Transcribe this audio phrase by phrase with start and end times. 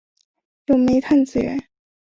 [0.65, 1.69] 有煤炭资源。